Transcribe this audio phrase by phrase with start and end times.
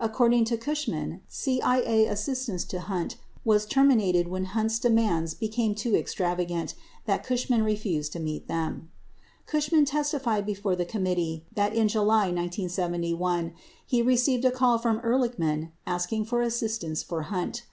[0.00, 6.72] According to Cushman, CIA assistance to Hunt was terminated when Hunt's demands become so extravagant
[7.04, 8.90] that Cushman refused to meet them.
[9.44, 13.52] Cushman testified before the committee that in July 1971
[13.86, 17.64] he received a call from Ehrlichman asking for assistance for Hunt.